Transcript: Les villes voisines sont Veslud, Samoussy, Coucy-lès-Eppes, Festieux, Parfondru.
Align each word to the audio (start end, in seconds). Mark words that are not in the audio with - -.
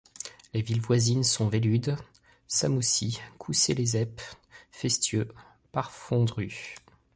Les 0.55 0.63
villes 0.63 0.81
voisines 0.81 1.23
sont 1.23 1.47
Veslud, 1.47 1.95
Samoussy, 2.47 3.19
Coucy-lès-Eppes, 3.37 4.19
Festieux, 4.71 5.27
Parfondru. 5.71 6.73